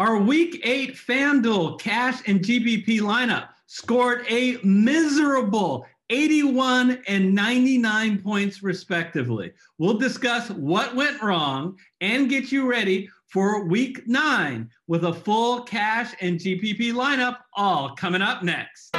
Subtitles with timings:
[0.00, 8.60] Our week eight FanDuel cash and GPP lineup scored a miserable 81 and 99 points,
[8.60, 9.52] respectively.
[9.78, 15.62] We'll discuss what went wrong and get you ready for week nine with a full
[15.62, 18.96] cash and GPP lineup, all coming up next.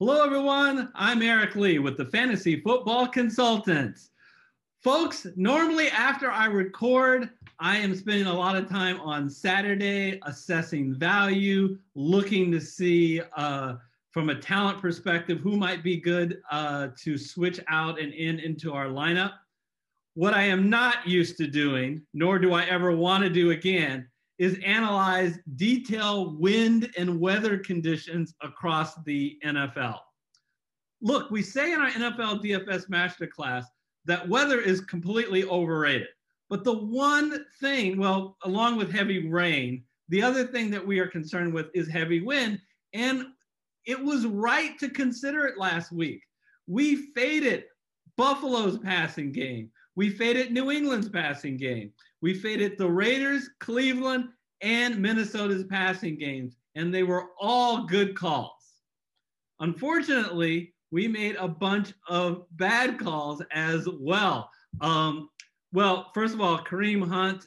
[0.00, 0.90] Hello, everyone.
[0.96, 4.10] I'm Eric Lee with the Fantasy Football Consultants.
[4.82, 7.30] Folks, normally after I record,
[7.60, 13.76] I am spending a lot of time on Saturday assessing value, looking to see uh,
[14.10, 18.72] from a talent perspective who might be good uh, to switch out and in into
[18.72, 19.34] our lineup.
[20.14, 24.08] What I am not used to doing, nor do I ever want to do again,
[24.38, 29.98] is analyze detailed wind and weather conditions across the NFL.
[31.00, 33.64] Look, we say in our NFL DFS Masterclass
[34.06, 36.08] that weather is completely overrated.
[36.50, 41.06] But the one thing, well, along with heavy rain, the other thing that we are
[41.06, 42.60] concerned with is heavy wind.
[42.92, 43.26] And
[43.86, 46.22] it was right to consider it last week.
[46.66, 47.64] We faded
[48.16, 49.70] Buffalo's passing game.
[49.96, 51.92] We faded New England's passing game.
[52.24, 54.30] We faded the Raiders, Cleveland,
[54.62, 58.80] and Minnesota's passing games, and they were all good calls.
[59.60, 64.48] Unfortunately, we made a bunch of bad calls as well.
[64.80, 65.28] Um,
[65.74, 67.46] well, first of all, Kareem Hunt,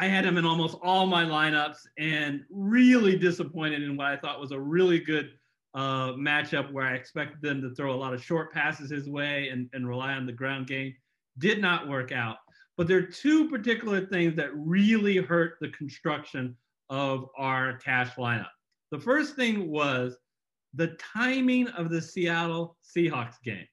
[0.00, 4.40] I had him in almost all my lineups and really disappointed in what I thought
[4.40, 5.32] was a really good
[5.74, 9.50] uh, matchup where I expected them to throw a lot of short passes his way
[9.50, 10.94] and, and rely on the ground game.
[11.36, 12.38] Did not work out.
[12.78, 16.56] But there are two particular things that really hurt the construction
[16.88, 18.46] of our cash lineup.
[18.92, 20.16] The first thing was
[20.74, 23.66] the timing of the Seattle Seahawks game.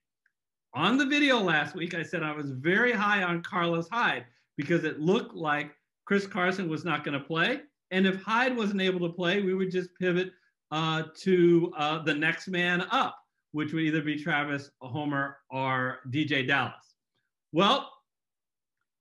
[0.73, 4.25] On the video last week, I said I was very high on Carlos Hyde
[4.57, 5.71] because it looked like
[6.05, 7.61] Chris Carson was not going to play.
[7.91, 10.31] And if Hyde wasn't able to play, we would just pivot
[10.71, 13.15] uh, to uh, the next man up,
[13.51, 16.95] which would either be Travis Homer or DeeJay Dallas.
[17.53, 17.91] Well,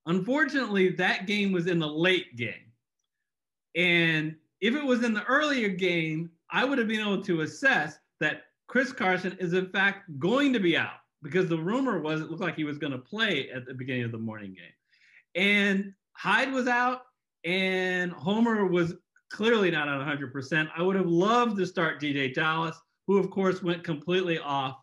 [0.06, 2.72] Unfortunately, that game was in the late game.
[3.74, 7.98] And if it was in the earlier game, I would have been able to assess
[8.20, 12.30] that Chris Carson is in fact going to be out because the rumor was it
[12.30, 14.72] looked like he was going to play at the beginning of the morning game.
[15.34, 17.02] And Hyde was out
[17.44, 18.94] and Homer was
[19.30, 20.70] clearly not at 100%.
[20.76, 24.76] I would have loved to start DeeJay Dallas, who of course went completely off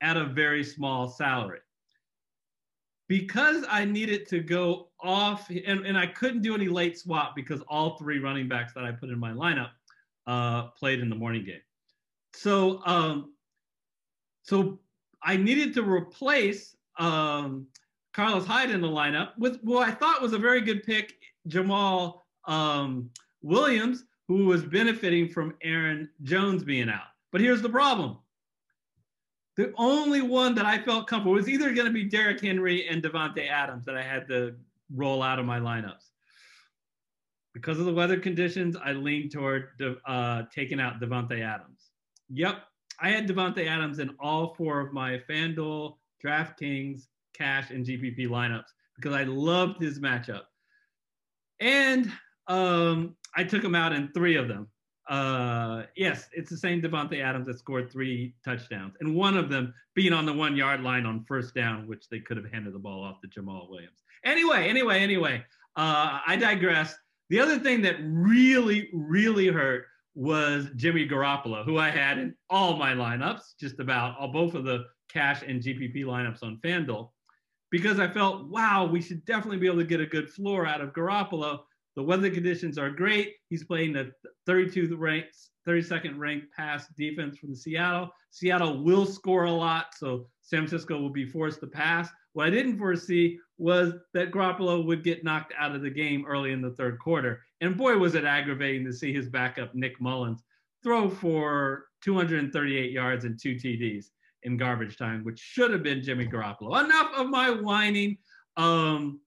[0.00, 1.60] at a very small salary
[3.12, 7.60] because I needed to go off and, and I couldn't do any late swap because
[7.68, 9.68] all three running backs that I put in my lineup
[10.26, 11.60] uh, played in the morning game.
[12.32, 13.34] So um,
[14.44, 14.78] so
[15.22, 17.66] I needed to replace um,
[18.14, 21.12] Carlos Hyde in the lineup with what I thought was a very good pick,
[21.50, 23.10] Jamaal um,
[23.42, 27.12] Williams, who was benefiting from Aaron Jones being out.
[27.30, 28.16] But here's the problem.
[29.56, 33.02] The only one that I felt comfortable was either going to be Derrick Henry and
[33.02, 34.54] Davante Adams that I had to
[34.94, 36.08] roll out of my lineups.
[37.52, 39.68] Because of the weather conditions, I leaned toward
[40.06, 41.90] uh, taking out Davante Adams.
[42.30, 42.62] Yep,
[42.98, 48.70] I had Davante Adams in all four of my FanDuel, DraftKings, Cash, and GPP lineups
[48.96, 50.42] because I loved his matchup.
[51.60, 52.10] And
[52.46, 54.68] um, I took him out in three of them.
[55.12, 59.74] Uh, yes, it's the same Davante Adams that scored three touchdowns, and one of them
[59.94, 62.78] being on the one yard line on first down, which they could have handed the
[62.78, 63.98] ball off to Jamaal Williams.
[64.24, 65.44] Anyway, anyway, anyway,
[65.76, 66.94] uh, I digress.
[67.28, 69.84] The other thing that really, really hurt
[70.14, 74.64] was Jimmy Garoppolo, who I had in all my lineups, just about all both of
[74.64, 77.10] the cash and GPP lineups on FanDuel,
[77.70, 80.80] because I felt, wow, we should definitely be able to get a good floor out
[80.80, 81.60] of Garoppolo.
[81.96, 83.34] The weather conditions are great.
[83.48, 84.12] He's playing the
[84.46, 85.36] 32 ranked,
[85.68, 88.10] 32nd ranked pass defense from Seattle.
[88.30, 92.08] Seattle will score a lot, so San Francisco will be forced to pass.
[92.32, 96.52] What I didn't foresee was that Garoppolo would get knocked out of the game early
[96.52, 97.42] in the third quarter.
[97.60, 100.42] And boy, was it aggravating to see his backup, Nick Mullens,
[100.82, 104.06] throw for 238 yards and two TDs
[104.44, 106.82] in garbage time, which should have been Jimmy Garoppolo.
[106.82, 108.16] Enough of my whining.
[108.56, 109.20] Um,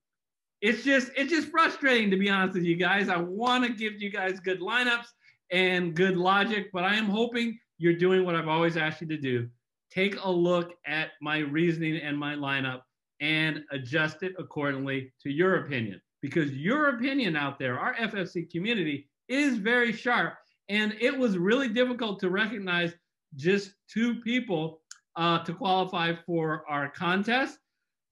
[0.65, 3.07] it's just it's just frustrating to be honest with you guys.
[3.07, 5.05] I want to give you guys good lineups
[5.51, 9.17] and good logic, but I am hoping you're doing what I've always asked you to
[9.17, 9.47] do.
[9.91, 12.81] Take a look at my reasoning and my lineup
[13.21, 19.07] and adjust it accordingly to your opinion because your opinion out there, our FFC community
[19.27, 20.33] is very sharp
[20.67, 22.91] and it was really difficult to recognize
[23.35, 24.81] just two people
[25.15, 27.59] uh, to qualify for our contest.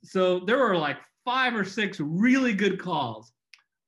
[0.03, 3.33] So there were like five or six really good calls.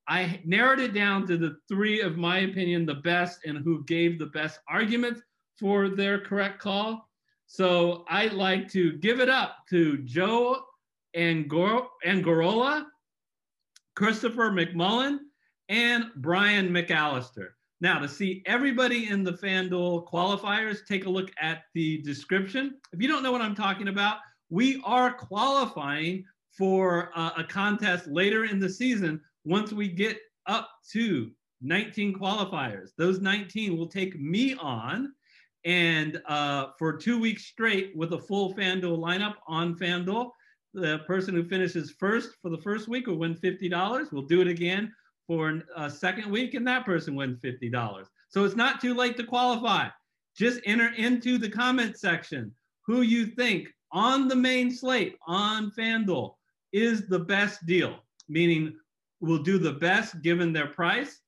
[0.08, 4.20] I narrowed it down to the three, of my opinion, the best and who gave
[4.20, 5.22] the best arguments
[5.60, 7.10] for their correct call.
[7.48, 10.64] So I'd like to give it up to Joe
[11.16, 12.86] Angor- Angorola,
[13.96, 15.20] Christopher McMullen,
[15.70, 17.50] and Brian McAllister.
[17.81, 22.76] Now, to see everybody in the FanDuel qualifiers, take a look at the description.
[22.94, 24.18] If you don't know what I'm talking about,
[24.50, 26.26] we are qualifying
[26.57, 30.18] for uh, a contest later in the season once we get
[30.48, 31.31] up to
[31.62, 32.90] 19 qualifiers.
[32.98, 35.13] Those 19 will take me on
[35.66, 40.30] and uh, for two weeks straight with a full FanDuel lineup on FanDuel.
[40.74, 44.12] The person who finishes first for the first week will win $50.
[44.12, 44.94] We'll do it again
[45.25, 48.06] for a second week, and that person wins $50.
[48.30, 49.88] So it's not too late to qualify.
[50.38, 52.54] Just enter into the comment section
[52.86, 56.36] who you think on the main slate on FanDuel
[56.75, 58.75] is the best deal, meaning
[59.22, 61.22] will do the best given their price.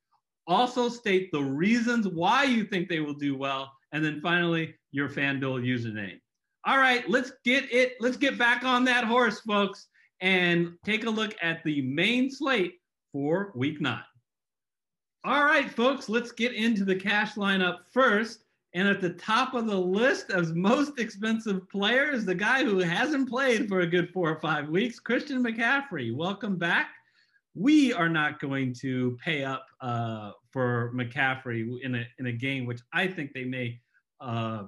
[0.46, 3.72] Also state the reasons why you think they will do well.
[3.94, 6.20] And then finally, your FanDuel username.
[6.66, 7.94] All right, let's get it.
[8.02, 9.88] Let's get back on that horse, folks,
[10.20, 12.74] and take a look at the main slate
[13.14, 14.04] for week nine.
[15.24, 18.44] All right, folks, let's get into the cash lineup first.
[18.78, 23.28] And at the top of the list of most expensive players, the guy who hasn't
[23.28, 26.16] played for a good four or five weeks, Christian McCaffrey.
[26.16, 26.92] Welcome back.
[27.56, 32.68] We are not going to pay up uh, for McCaffrey in a in a game,
[32.68, 33.80] which I think they may,
[34.22, 34.66] uh,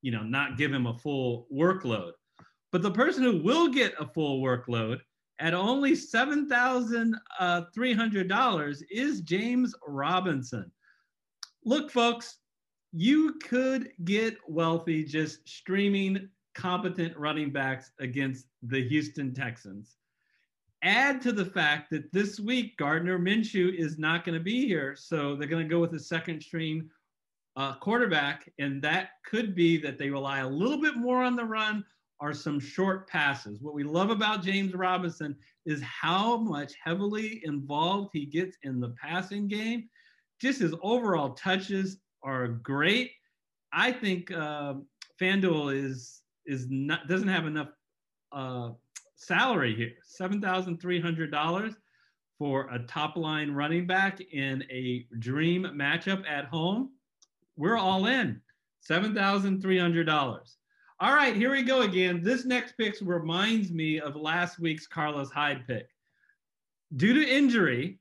[0.00, 2.12] you know, not give him a full workload.
[2.72, 5.00] But the person who will get a full workload
[5.38, 10.72] at only $7,300 uh, is James Robinson.
[11.66, 12.38] Look, folks,
[12.92, 19.96] you could get wealthy just streaming competent running backs against the Houston Texans.
[20.82, 24.96] Add to the fact that this week Gardner Minshew is not going to be here,
[24.96, 26.88] so they're going to go with a second string
[27.56, 31.44] uh, quarterback, and that could be that they rely a little bit more on the
[31.44, 31.84] run
[32.18, 33.60] or some short passes.
[33.60, 35.36] What we love about James Robinson
[35.66, 39.88] is how much heavily involved he gets in the passing game.
[40.40, 43.12] Just his overall touches are great.
[43.72, 44.74] I think uh,
[45.20, 47.68] FanDuel is is not doesn't have enough
[48.32, 48.70] uh,
[49.14, 49.92] salary here.
[50.02, 51.74] Seven thousand three hundred dollars
[52.38, 56.90] for a top line running back in a dream matchup at home.
[57.56, 58.40] We're all in.
[58.80, 60.56] Seven thousand three hundred dollars.
[61.00, 62.22] All right, here we go again.
[62.22, 65.88] This next pick reminds me of last week's Carlos Hyde pick.
[66.96, 67.99] Due to injury,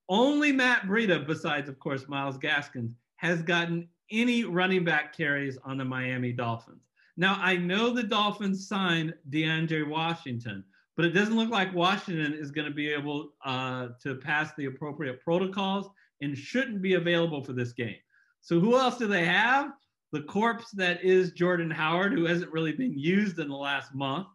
[0.08, 5.78] only Matt Breida, besides of course Myles Gaskins, has gotten any running back carries on
[5.78, 6.82] the Miami Dolphins.
[7.16, 10.64] Now I know the Dolphins signed DeAndre Washington,
[10.96, 14.66] but it doesn't look like Washington is going to be able uh, to pass the
[14.66, 17.96] appropriate protocols and shouldn't be available for this game.
[18.40, 19.72] So who else do they have?
[20.16, 24.28] The corpse that is Jordan Howard, who hasn't really been used in the last month,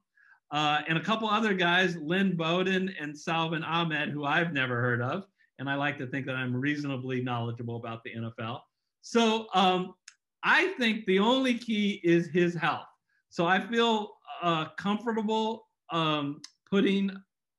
[0.51, 5.01] uh, and a couple other guys, Lynn Bowden and Salvon Ahmed, who I've never heard
[5.01, 5.23] of.
[5.57, 8.59] And I like to think that I'm reasonably knowledgeable about the NFL.
[9.01, 9.95] So um,
[10.43, 12.85] I think the only key is his health.
[13.31, 14.11] So I feel
[14.43, 17.09] uh, comfortable um, putting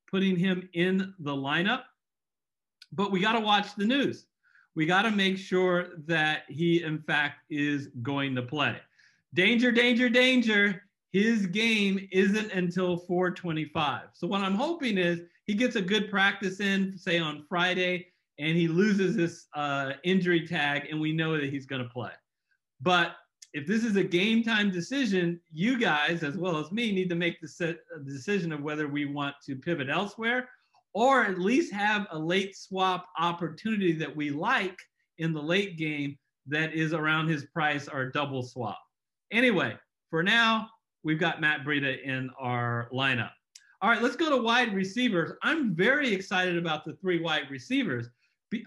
[0.09, 1.81] putting him in the lineup.
[2.93, 4.27] But we got to watch the news
[4.75, 8.77] we got to make sure that he, in fact, is going to play.
[9.33, 10.83] Danger, danger, danger.
[11.11, 14.07] His game isn't until 425.
[14.13, 18.07] So, what I'm hoping is he gets a good practice in, say on Friday,
[18.39, 22.11] and he loses this uh, injury tag, and we know that he's going to play.
[22.81, 23.15] But
[23.53, 27.15] if this is a game time decision, you guys, as well as me, need to
[27.15, 30.49] make the decision of whether we want to pivot elsewhere
[30.93, 34.77] or at least have a late swap opportunity that we like
[35.17, 38.79] in the late game that is around his price or double swap.
[39.31, 39.75] Anyway,
[40.09, 40.69] for now,
[41.03, 43.31] we've got Matt Breida in our lineup.
[43.81, 45.31] All right, let's go to wide receivers.
[45.41, 48.09] I'm very excited about the three wide receivers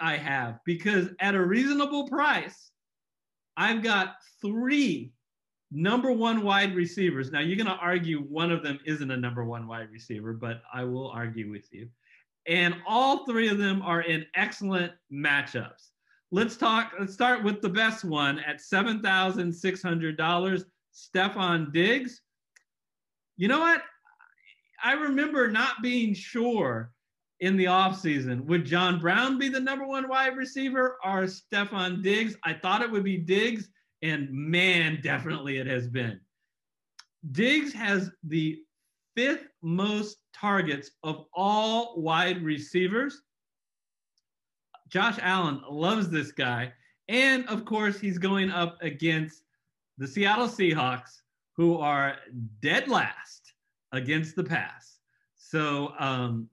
[0.01, 2.71] I have because at a reasonable price,
[3.57, 5.13] I've got three
[5.71, 7.31] number one wide receivers.
[7.31, 10.63] Now, you're going to argue one of them isn't a number one wide receiver, but
[10.73, 11.89] I will argue with you.
[12.47, 15.91] And all three of them are in excellent matchups.
[16.31, 22.23] Let's talk, let's start with the best one at $7,600, Stefon Diggs.
[23.37, 23.83] You know what?
[24.83, 26.93] I remember not being sure
[27.41, 28.45] in the offseason.
[28.47, 32.37] Would John Brown be the number one wide receiver or Stefon Diggs?
[32.45, 33.69] I thought it would be Diggs,
[34.03, 36.21] and man, definitely it has been.
[37.33, 38.61] Diggs has the
[39.17, 43.23] fifth most targets of all wide receivers.
[44.89, 46.73] Josh Allen loves this guy.
[47.09, 49.43] And of course, he's going up against
[49.99, 51.23] the Seattle Seahawks,
[51.57, 52.17] who are
[52.61, 53.55] dead last
[53.93, 54.99] against the pass.
[55.37, 56.49] So um,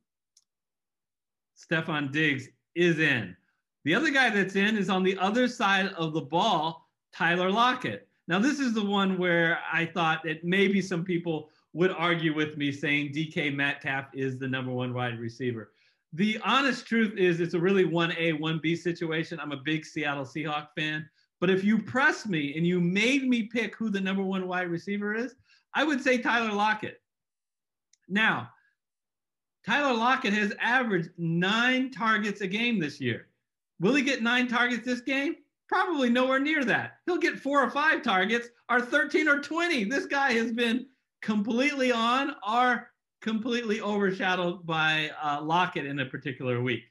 [1.58, 3.36] Stefon Diggs is in.
[3.84, 8.08] The other guy that's in is on the other side of the ball, Tyler Lockett.
[8.27, 12.56] Now, this is the one where I thought that maybe some people would argue with
[12.58, 15.72] me saying DK Metcalf is the number one wide receiver.
[16.13, 19.39] The honest truth is, it's a really 1A, 1B situation.
[19.39, 21.10] I'm a big Seattle Seahawk fan.
[21.42, 24.70] But if you press me and you made me pick who the number one wide
[24.70, 25.36] receiver is,
[25.74, 27.01] I would say Tyler Lockett.
[28.08, 28.50] Now,
[29.65, 33.27] Tyler Lockett has averaged nine targets a game this year.
[33.80, 35.36] Will he get nine targets this game?
[35.68, 36.98] Probably nowhere near that.
[37.06, 39.86] He'll get four or five targets or 13 or 20.
[39.86, 40.86] This guy has been
[41.24, 42.89] completely on are
[43.22, 46.84] completely overshadowed by uh, Lockett in a particular week.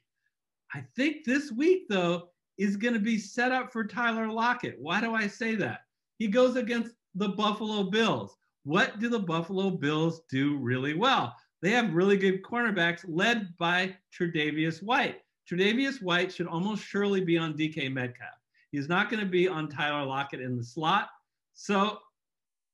[0.73, 4.75] I think this week, though, is going to be set up for Tyler Lockett.
[4.79, 5.81] Why do I say that?
[6.17, 8.35] He goes against the Buffalo Bills.
[8.63, 11.35] What do the Buffalo Bills do really well?
[11.61, 15.21] They have really good cornerbacks led by Tre'Davious White.
[15.49, 18.35] Tre'Davious White should almost surely be on DK Metcalf.
[18.71, 21.09] He's not going to be on Tyler Lockett in the slot.
[21.53, 21.99] So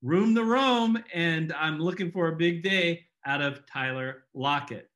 [0.02, 4.90] room to roam, and I'm looking for a big day out of Tyler Lockett.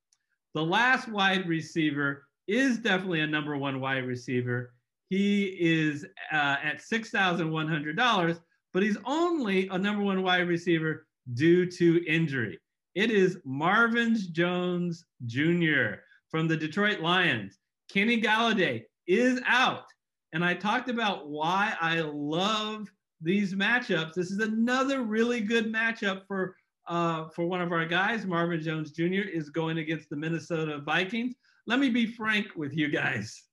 [0.54, 4.74] The last wide receiver is definitely a number one wide receiver.
[5.10, 8.40] He is uh, at $6,100,
[8.74, 12.60] but he's only a number one wide receiver due to injury.
[12.96, 15.96] It is Marvin Jones Jr.
[16.30, 17.58] from the Detroit Lions.
[17.92, 19.86] Kenny Golladay is out.
[20.32, 22.92] And I talked about why I love
[23.24, 24.14] these matchups.
[24.14, 26.56] This is another really good matchup for
[26.88, 28.26] uh, for one of our guys.
[28.26, 29.28] Marvin Jones Jr.
[29.32, 31.36] is going against the Minnesota Vikings.
[31.66, 33.44] Let me be frank with you guys.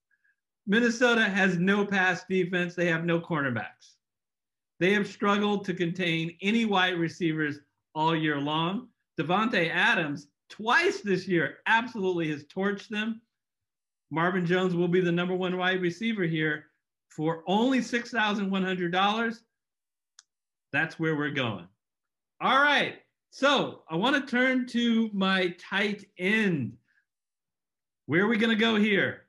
[0.67, 2.75] Minnesota has no pass defense.
[2.75, 3.95] They have no cornerbacks.
[4.81, 7.61] They have struggled to contain any wide receivers
[7.95, 8.89] all year long.
[9.19, 13.21] Davante Adams, twice this year, absolutely has torched them.
[14.11, 16.65] Marvin Jones will be the number one wide receiver here
[17.11, 19.41] for only $6,100.
[20.73, 21.67] That's where we're going.
[22.41, 22.97] All right.
[23.31, 26.77] So I want to turn to my tight end.
[28.07, 29.23] Where are we going to go here?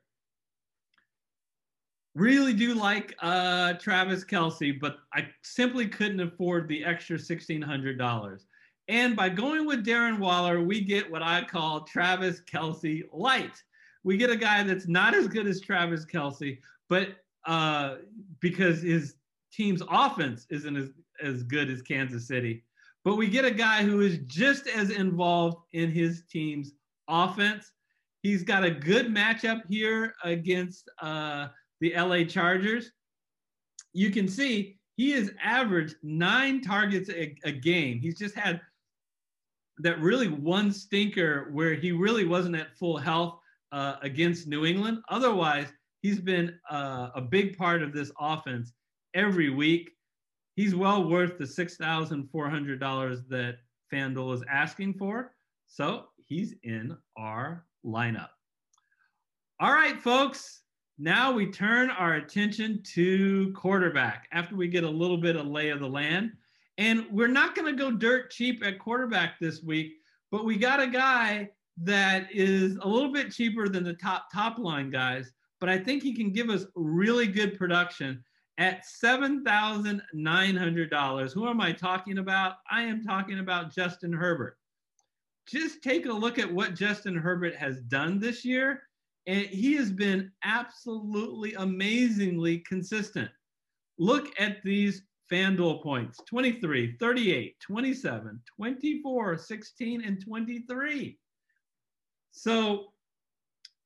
[2.15, 8.41] Really do like uh, Travis Kelce, but I simply couldn't afford the extra $1,600.
[8.87, 13.63] And by going with Darren Waller, we get what I call Travis Kelce light.
[14.03, 16.57] We get a guy that's not as good as Travis Kelce,
[16.89, 17.09] but
[17.45, 17.97] uh,
[18.39, 19.15] because his
[19.53, 20.89] team's offense isn't as,
[21.21, 22.63] as good as Kansas City,
[23.03, 26.73] but we get a guy who is just as involved in his team's
[27.07, 27.71] offense.
[28.21, 31.47] He's got a good matchup here against uh,
[31.79, 32.91] the LA Chargers.
[33.93, 37.99] You can see he has averaged nine targets a, a game.
[37.99, 38.61] He's just had
[39.79, 43.39] that really one stinker where he really wasn't at full health
[43.71, 44.99] uh, against New England.
[45.09, 45.67] Otherwise,
[46.01, 48.73] he's been uh, a big part of this offense
[49.15, 49.91] every week
[50.55, 53.57] he's well worth the $6,400 that
[53.91, 55.33] FanDuel is asking for.
[55.67, 58.29] So he's in our lineup.
[59.59, 60.61] All right, folks.
[60.97, 65.69] Now we turn our attention to quarterback after we get a little bit of lay
[65.69, 66.31] of the land.
[66.77, 69.93] And we're not going to go dirt cheap at quarterback this week,
[70.31, 71.49] but we got a guy
[71.83, 76.03] that is a little bit cheaper than the top top line guys, but I think
[76.03, 78.23] he can give us really good production
[78.61, 81.33] at $7,900.
[81.33, 82.57] Who am I talking about?
[82.69, 84.59] I am talking about Justin Herbert.
[85.47, 88.83] Just take a look at what Justin Herbert has done this year.
[89.25, 93.31] And he has been absolutely amazingly consistent.
[93.97, 95.01] Look at these
[95.31, 101.17] FanDuel points 23, 38, 27, 24, 16, and 23.
[102.31, 102.93] So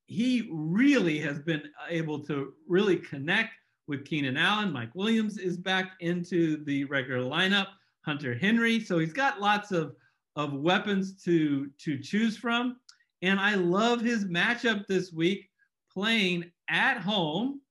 [0.08, 3.54] he really has been able to really connect
[3.88, 4.72] with Keenan Allen.
[4.72, 7.68] Mike Williams is back into the regular lineup.
[8.06, 8.80] Hunter Henry.
[8.80, 9.96] So he's got lots of,
[10.36, 12.78] of weapons to, to choose from.
[13.22, 15.50] And I love his matchup this week
[15.92, 17.62] playing at home.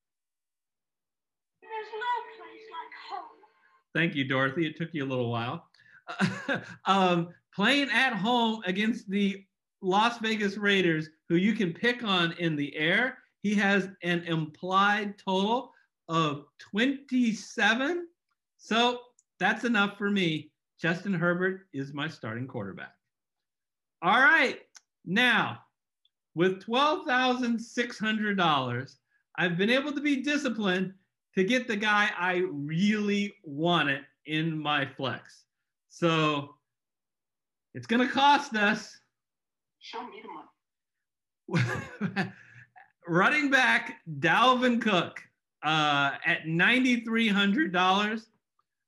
[1.63, 3.29] There's no place like home.
[3.95, 4.67] Thank you, Dorothy.
[4.67, 5.69] It took you a little while.
[6.87, 9.45] um, playing at home against the
[9.83, 13.19] Las Vegas Raiders, who you can pick on in the air.
[13.43, 15.74] He has an implied total
[16.09, 18.09] of 27.
[18.57, 19.01] So
[19.39, 20.51] that's enough for me.
[20.81, 22.95] Justin Herbert is my starting quarterback.
[24.03, 24.61] All right.
[25.05, 25.61] Now,
[26.35, 28.97] with $12,600,
[29.37, 30.95] I've been able to be disciplined
[31.35, 35.45] to get the guy I really wanted in my flex.
[35.89, 36.57] So
[37.75, 39.01] it's going to cost us
[39.85, 40.23] Show me
[41.49, 42.33] the money.
[43.07, 45.21] Running back Dalvin Cook
[45.65, 48.27] uh, at $9,300.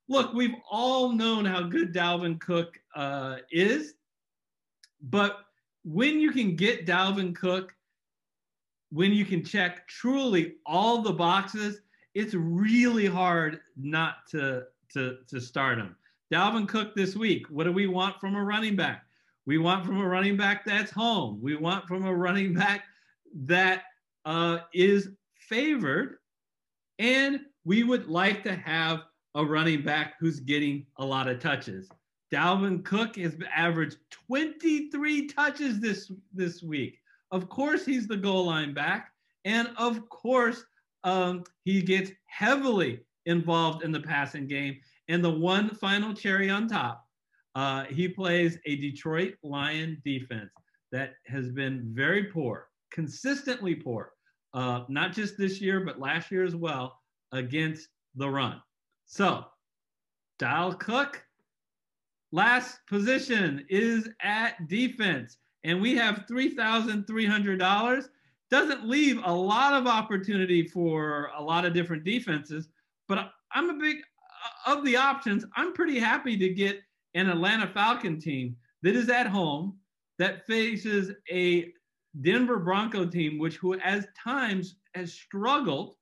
[0.09, 3.95] Look, we've all known how good Dalvin Cook uh, is,
[5.01, 5.39] but
[5.83, 7.73] when you can get Dalvin Cook,
[8.91, 11.81] when you can check truly all the boxes,
[12.13, 15.95] it's really hard not to, to, to start him.
[16.33, 19.03] Dalvin Cook this week, what do we want from a running back?
[19.45, 21.39] We want from a running back that's home.
[21.41, 22.83] We want from a running back
[23.45, 23.83] that
[24.25, 26.17] uh, is favored.
[26.99, 29.03] And we would like to have
[29.35, 31.89] a running back who's getting a lot of touches.
[32.33, 36.99] Dalvin Cook has averaged 23 touches this, this week.
[37.31, 39.11] Of course, he's the goal line back.
[39.45, 40.63] And of course,
[41.03, 44.77] um, he gets heavily involved in the passing game.
[45.07, 47.07] And the one final cherry on top
[47.57, 50.51] uh, he plays a Detroit Lion defense
[50.91, 54.11] that has been very poor, consistently poor,
[54.57, 56.99] uh, not just this year, but last year as well,
[57.31, 58.59] against the run.
[59.05, 59.45] So,
[60.39, 61.23] Dalvin Cook,
[62.31, 68.09] last position is at defense, and we have $3,300.
[68.49, 72.67] Doesn't leave a lot of opportunity for a lot of different defenses,
[73.07, 73.97] but I'm a big,
[74.65, 76.79] of the options, I'm pretty happy to get
[77.13, 79.77] an Atlanta Falcon team that is at home
[80.17, 81.71] that faces a
[82.21, 85.95] Denver Bronco team, which who at times has struggled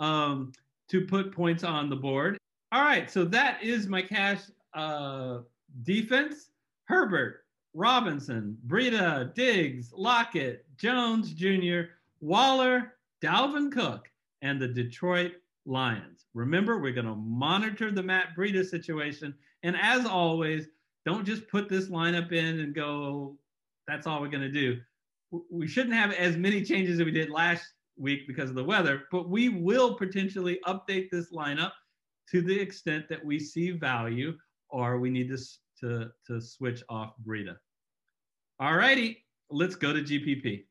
[0.00, 0.52] um,
[0.88, 2.38] to put points on the board.
[2.72, 4.42] All right, so that is my cash
[4.74, 5.38] uh,
[5.82, 6.50] defense.
[6.84, 14.08] Herbert, Robinson, Breida, Diggs, Lockett, Jones Jr., Waller, Dalvin Cook,
[14.42, 15.32] and the Detroit
[15.66, 16.26] Lions.
[16.34, 20.68] Remember, we're going to monitor the Matt Breida situation and as always,
[21.04, 23.36] don't just put this lineup in and go,
[23.86, 24.80] that's all we're going to do.
[25.50, 27.64] We shouldn't have as many changes as we did last
[27.96, 31.72] week because of the weather, but we will potentially update this lineup
[32.30, 34.36] to the extent that we see value
[34.68, 35.38] or we need to,
[35.80, 37.56] to, to switch off Breida.
[38.58, 40.64] All righty, let's go to GPP.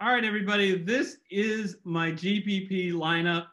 [0.00, 3.46] All right, everybody, this is my GPP lineup.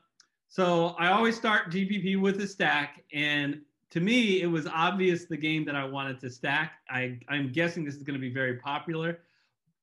[0.47, 5.37] So I always start GPP with a stack, and to me, it was obvious the
[5.37, 6.73] game that I wanted to stack.
[6.89, 9.19] I, I'm guessing this is going to be very popular.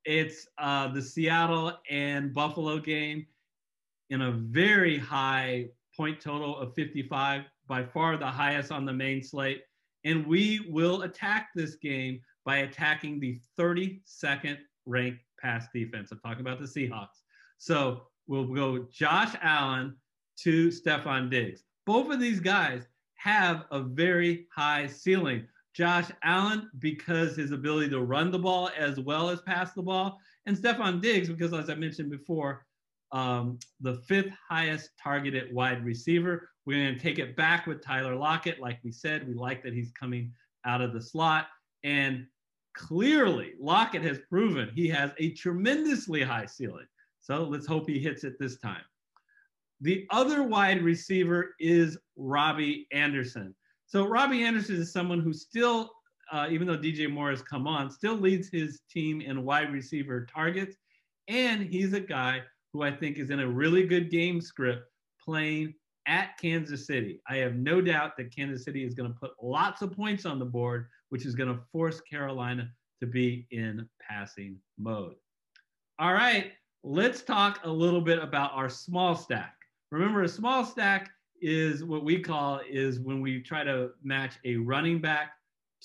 [0.06, 3.26] It's uh, the Seattle and Buffalo game
[4.10, 5.66] in a very high
[5.96, 9.62] point total of 55, by far the highest on the main slate.
[10.04, 16.12] And we will attack this game by attacking the 32nd ranked pass defense.
[16.12, 17.22] I'm talking about the Seahawks.
[17.58, 19.96] So we'll go Josh Allen
[20.42, 21.64] to Stefon Diggs.
[21.84, 25.48] Both of these guys have a very high ceiling.
[25.76, 30.18] Josh Allen, because his ability to run the ball as well as pass the ball,
[30.46, 32.64] and Stefon Diggs, because as I mentioned before,
[33.12, 36.48] um, the fifth highest targeted wide receiver.
[36.64, 38.60] We're going to take it back with Tyler Lockett.
[38.60, 40.32] Like we said, we like that he's coming
[40.64, 41.46] out of the slot.
[41.84, 42.26] And
[42.74, 46.86] clearly, Lockett has proven he has a tremendously high ceiling.
[47.20, 48.82] So let's hope he hits it this time.
[49.82, 53.54] The other wide receiver is Robbie Anderson.
[53.86, 55.92] So Robbie Anderson is someone who still,
[56.32, 60.26] uh, even though DJ Moore has come on, still leads his team in wide receiver
[60.32, 60.76] targets.
[61.28, 64.82] And he's a guy who I think is in a really good game script
[65.24, 65.74] playing
[66.06, 67.20] at Kansas City.
[67.28, 70.38] I have no doubt that Kansas City is going to put lots of points on
[70.38, 72.68] the board, which is going to force Carolina
[73.00, 75.14] to be in passing mode.
[75.98, 79.54] All right, let's talk a little bit about our small stack.
[79.90, 84.56] Remember, a small stack is what we call is when we try to match a
[84.56, 85.32] running back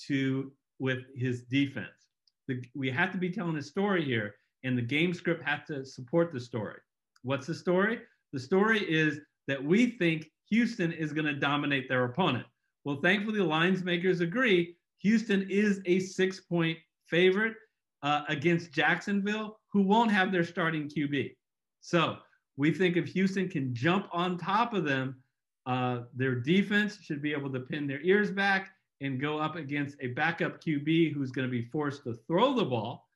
[0.06, 2.08] to with his defense.
[2.48, 4.34] The, we have to be telling a story here,
[4.64, 6.78] and the game script has to support the story.
[7.22, 8.00] What's the story?
[8.32, 12.46] The story is that we think Houston is going to dominate their opponent.
[12.84, 14.76] Well, thankfully, the lines makers agree.
[14.98, 17.54] Houston is a six point favorite
[18.02, 21.34] uh, against Jacksonville, who won't have their starting QB.
[21.80, 22.18] So
[22.56, 25.21] we think if Houston can jump on top of them,
[25.66, 28.70] uh, their defense should be able to pin their ears back
[29.00, 32.64] and go up against a backup QB who's going to be forced to throw the
[32.64, 33.06] ball.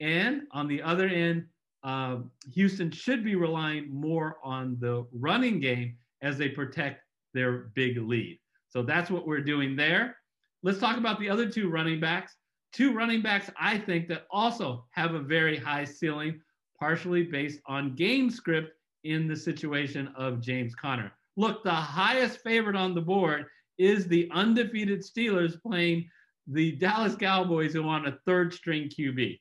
[0.00, 1.46] And on the other end,
[1.84, 2.18] uh,
[2.54, 7.02] Houston should be relying more on the running game as they protect
[7.34, 8.38] their big lead.
[8.68, 10.16] So that's what we're doing there.
[10.62, 12.36] Let's talk about the other two running backs.
[12.72, 16.40] Two running backs, I think, that also have a very high ceiling,
[16.78, 18.72] partially based on game script
[19.04, 21.12] in the situation of James Conner.
[21.36, 23.46] Look, the highest favorite on the board
[23.78, 26.08] is the undefeated Steelers playing
[26.46, 29.40] the Dallas Cowboys who want a third string QB.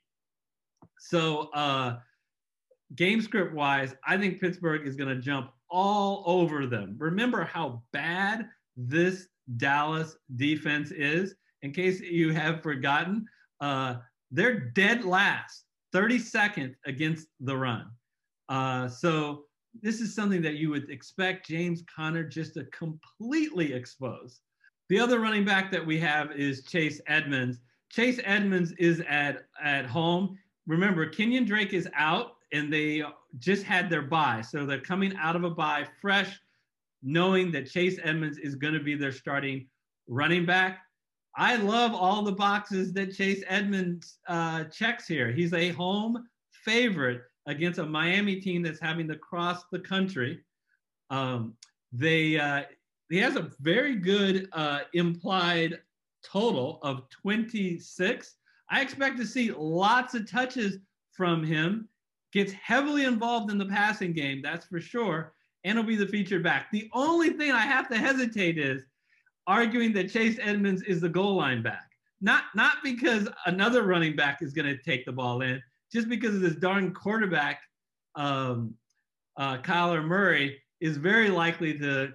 [1.00, 1.98] So, uh,
[2.96, 6.96] game script wise, I think Pittsburgh is going to jump all over them.
[6.98, 9.28] Remember how bad this
[9.58, 11.36] Dallas defense is.
[11.62, 13.26] In case you have forgotten,
[13.60, 13.96] uh,
[14.32, 17.88] they're dead last, 32nd against the run.
[18.50, 19.46] Uh, so
[19.82, 24.42] this is something that you would expect James Conner just to completely expose.
[24.90, 27.60] The other running back that we have is Chase Edmonds.
[27.90, 30.38] Chase Edmonds is at at home.
[30.68, 33.04] Remember, Kenyon Drake is out, and they
[33.40, 36.38] just had their bye, so they're coming out of a bye fresh,
[37.02, 39.68] knowing that Chase Edmonds is going to be their starting
[40.08, 40.80] running back.
[41.38, 45.32] I love all the boxes that Chase Edmonds uh, checks here.
[45.32, 46.28] He's a home
[46.66, 50.40] favorite against a Miami team that's having to cross the country.
[51.10, 51.56] Um,
[51.92, 52.64] they uh,
[53.10, 55.80] he has a very good uh, implied
[56.24, 58.36] total of 26.
[58.70, 60.78] I expect to see lots of touches
[61.12, 61.90] from him.
[62.32, 65.34] Gets heavily involved in the passing game, that's for sure,
[65.66, 66.72] and will be the featured back.
[66.72, 68.86] The only thing I have to hesitate is
[69.48, 71.90] arguing that Chase Edmonds is the goal line back.
[72.22, 76.36] Not not because another running back is going to take the ball in, just because
[76.36, 77.62] of this darn quarterback,
[78.16, 78.74] um,
[79.38, 82.12] uh, Kyler Murray is very likely to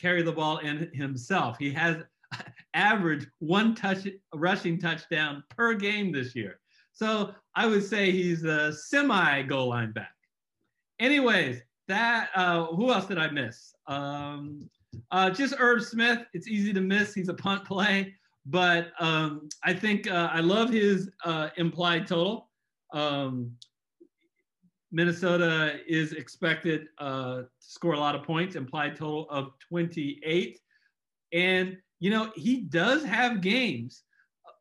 [0.00, 1.56] carry the ball in himself.
[1.58, 1.98] He has
[2.74, 6.60] averaged one touch rushing touchdown per game this year.
[6.92, 10.14] So I would say he's a semi goal line back.
[11.00, 13.74] Anyways, that uh, who else did I miss?
[13.86, 14.68] Um,
[15.10, 16.20] uh, just Irv Smith.
[16.32, 17.14] It's easy to miss.
[17.14, 18.14] He's a punt play,
[18.46, 22.48] but um, I think uh, I love his uh, implied total.
[22.94, 23.50] Um,
[24.92, 30.60] Minnesota is expected uh, to score a lot of points, implied total of 28.
[31.32, 34.04] And, you know, he does have games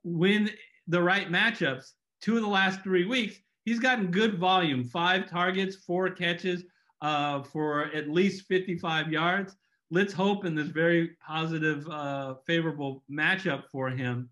[0.04, 0.50] when
[0.88, 1.92] the right matchups.
[2.20, 6.64] Two of the last three weeks, he's gotten good volume five targets, four catches
[7.02, 9.56] uh, for at least 55 yards.
[9.92, 14.30] Let's hope in this very positive, uh, favorable matchup for him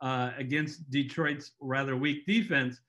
[0.00, 2.80] uh, against Detroit's rather weak defense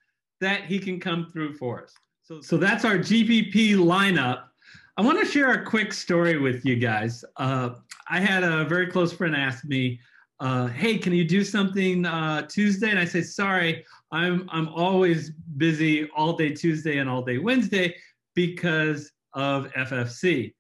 [0.42, 1.94] that he can come through for us.
[2.24, 4.46] So, so that's our GPP lineup.
[4.98, 7.24] I want to share a quick story with you guys.
[7.38, 7.72] Uh,
[8.10, 10.00] I had a very close friend ask me,
[10.40, 15.32] uh, "Hey, can you do something uh, Tuesday?" And I said, "Sorry, I'm I'm always
[15.58, 17.96] busy all day Tuesday and all day Wednesday
[18.36, 20.54] because of FFC,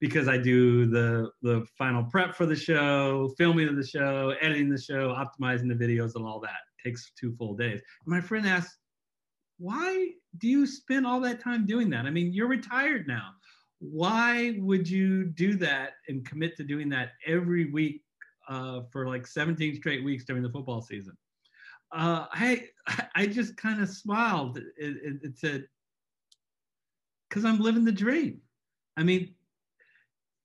[0.00, 4.70] because I do the the final prep for the show, filming of the show, editing
[4.70, 6.60] the show, optimizing the videos, and all that.
[6.78, 8.78] It takes two full days." And my friend asked,
[9.62, 12.04] why do you spend all that time doing that?
[12.04, 13.30] I mean, you're retired now.
[13.78, 18.02] Why would you do that and commit to doing that every week
[18.48, 21.16] uh, for like 17 straight weeks during the football season?
[21.92, 22.70] Uh, I
[23.14, 24.58] I just kind of smiled.
[24.80, 25.68] and, said,
[27.28, 28.40] "Because I'm living the dream."
[28.96, 29.32] I mean,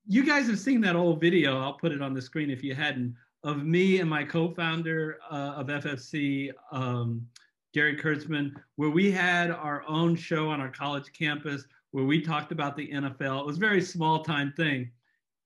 [0.06, 1.60] you guys have seen that old video.
[1.60, 5.53] I'll put it on the screen if you hadn't of me and my co-founder uh,
[5.58, 6.51] of FFC.
[6.71, 7.27] Um,
[7.73, 12.51] Gary Kurtzman, where we had our own show on our college campus where we talked
[12.51, 13.41] about the NFL.
[13.41, 14.91] It was a very small time thing.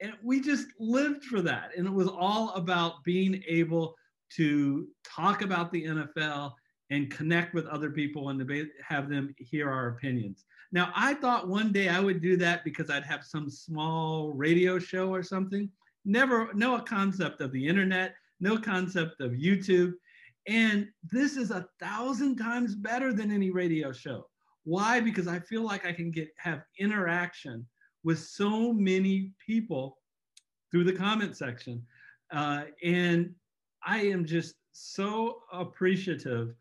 [0.02, 1.72] And we just lived for that.
[1.78, 3.96] And it was all about being able
[4.36, 6.54] to talk about the NFL
[6.90, 8.52] and connect with other people and
[8.86, 10.46] have them hear our opinions.
[10.72, 14.80] Now, I thought one day I would do that because I'd have some small radio
[14.80, 15.70] show or something.
[16.06, 19.94] Never, no concept of the internet, no concept of YouTube.
[20.48, 24.28] And this is a thousand times better than any radio show.
[24.64, 25.00] Why?
[25.00, 27.66] Because I feel like I can get have interaction
[28.04, 29.98] with so many people
[30.72, 31.84] through the comment section.
[32.32, 33.34] Uh, and
[33.86, 36.54] I am just so appreciative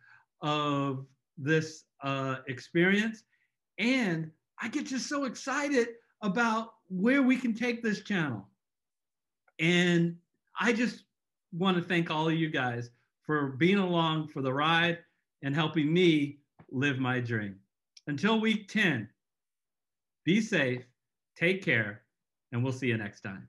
[0.42, 1.06] of
[1.38, 3.22] this uh, experience.
[3.78, 5.88] And I get just so excited
[6.22, 8.46] about where we can take this channel.
[9.58, 10.16] And
[10.58, 11.04] I just
[11.52, 12.90] want to thank all of you guys
[13.30, 14.98] for being along for the ride
[15.42, 16.40] and helping me
[16.72, 17.54] live my dream.
[18.08, 19.08] Until week 10,
[20.24, 20.82] be safe,
[21.36, 22.02] take care,
[22.50, 23.46] and we'll see you next time.